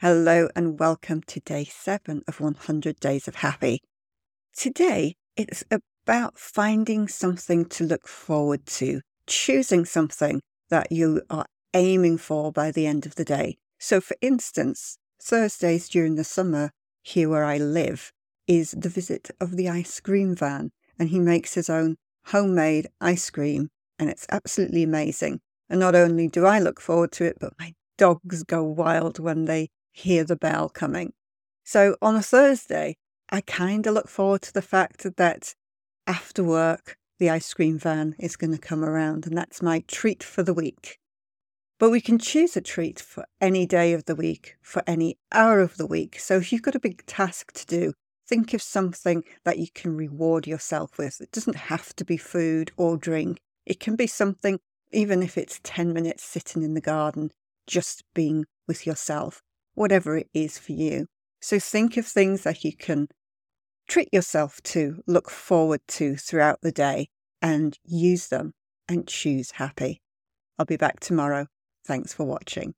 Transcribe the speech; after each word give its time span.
Hello 0.00 0.48
and 0.56 0.78
welcome 0.78 1.22
to 1.28 1.40
day 1.40 1.64
seven 1.64 2.22
of 2.26 2.40
100 2.40 2.98
Days 2.98 3.28
of 3.28 3.36
Happy. 3.36 3.80
Today, 4.54 5.14
it's 5.36 5.62
about 5.70 6.36
finding 6.36 7.06
something 7.06 7.64
to 7.66 7.84
look 7.84 8.08
forward 8.08 8.66
to, 8.66 9.00
choosing 9.28 9.84
something 9.84 10.42
that 10.68 10.90
you 10.90 11.22
are 11.30 11.46
aiming 11.74 12.18
for 12.18 12.50
by 12.50 12.72
the 12.72 12.86
end 12.86 13.06
of 13.06 13.14
the 13.14 13.24
day. 13.24 13.56
So, 13.78 14.00
for 14.00 14.16
instance, 14.20 14.98
Thursdays 15.22 15.88
during 15.88 16.16
the 16.16 16.24
summer, 16.24 16.72
here 17.02 17.28
where 17.28 17.44
I 17.44 17.58
live, 17.58 18.10
is 18.48 18.72
the 18.72 18.90
visit 18.90 19.30
of 19.40 19.56
the 19.56 19.68
ice 19.68 20.00
cream 20.00 20.34
van, 20.34 20.72
and 20.98 21.10
he 21.10 21.20
makes 21.20 21.54
his 21.54 21.70
own 21.70 21.96
homemade 22.26 22.88
ice 23.00 23.30
cream, 23.30 23.70
and 23.98 24.10
it's 24.10 24.26
absolutely 24.30 24.82
amazing. 24.82 25.40
And 25.70 25.78
not 25.78 25.94
only 25.94 26.28
do 26.28 26.44
I 26.46 26.58
look 26.58 26.80
forward 26.80 27.12
to 27.12 27.24
it, 27.24 27.36
but 27.40 27.54
my 27.60 27.74
dogs 27.96 28.42
go 28.42 28.64
wild 28.64 29.20
when 29.20 29.44
they 29.44 29.68
hear 29.94 30.24
the 30.24 30.36
bell 30.36 30.68
coming. 30.68 31.12
So 31.62 31.96
on 32.02 32.16
a 32.16 32.22
Thursday, 32.22 32.96
I 33.30 33.40
kind 33.40 33.86
of 33.86 33.94
look 33.94 34.08
forward 34.08 34.42
to 34.42 34.52
the 34.52 34.60
fact 34.60 35.06
that 35.16 35.54
after 36.06 36.44
work, 36.44 36.98
the 37.18 37.30
ice 37.30 37.54
cream 37.54 37.78
van 37.78 38.16
is 38.18 38.36
going 38.36 38.52
to 38.52 38.58
come 38.58 38.84
around, 38.84 39.26
and 39.26 39.38
that's 39.38 39.62
my 39.62 39.82
treat 39.86 40.22
for 40.22 40.42
the 40.42 40.52
week. 40.52 40.98
But 41.78 41.90
we 41.90 42.00
can 42.00 42.18
choose 42.18 42.56
a 42.56 42.60
treat 42.60 43.00
for 43.00 43.24
any 43.40 43.66
day 43.66 43.92
of 43.92 44.04
the 44.04 44.16
week, 44.16 44.56
for 44.60 44.82
any 44.86 45.16
hour 45.32 45.60
of 45.60 45.76
the 45.76 45.86
week. 45.86 46.18
So 46.18 46.36
if 46.36 46.52
you've 46.52 46.62
got 46.62 46.74
a 46.74 46.80
big 46.80 47.06
task 47.06 47.52
to 47.52 47.66
do, 47.66 47.94
think 48.28 48.52
of 48.52 48.62
something 48.62 49.22
that 49.44 49.58
you 49.58 49.68
can 49.74 49.96
reward 49.96 50.46
yourself 50.46 50.98
with. 50.98 51.20
It 51.20 51.30
doesn't 51.30 51.56
have 51.56 51.94
to 51.96 52.04
be 52.04 52.16
food 52.16 52.72
or 52.76 52.96
drink, 52.96 53.38
it 53.64 53.80
can 53.80 53.96
be 53.96 54.06
something, 54.06 54.58
even 54.92 55.22
if 55.22 55.38
it's 55.38 55.60
10 55.62 55.92
minutes 55.92 56.24
sitting 56.24 56.62
in 56.62 56.74
the 56.74 56.80
garden, 56.80 57.30
just 57.66 58.02
being 58.12 58.44
with 58.66 58.86
yourself 58.86 59.40
whatever 59.74 60.16
it 60.16 60.28
is 60.32 60.58
for 60.58 60.72
you. 60.72 61.06
So 61.40 61.58
think 61.58 61.96
of 61.96 62.06
things 62.06 62.42
that 62.42 62.64
you 62.64 62.76
can 62.76 63.08
treat 63.88 64.08
yourself 64.12 64.62
to, 64.62 65.02
look 65.06 65.30
forward 65.30 65.80
to 65.88 66.16
throughout 66.16 66.60
the 66.62 66.72
day, 66.72 67.08
and 67.42 67.78
use 67.84 68.28
them 68.28 68.54
and 68.88 69.06
choose 69.06 69.52
happy. 69.52 70.00
I'll 70.58 70.66
be 70.66 70.76
back 70.76 71.00
tomorrow. 71.00 71.46
Thanks 71.86 72.14
for 72.14 72.24
watching. 72.24 72.74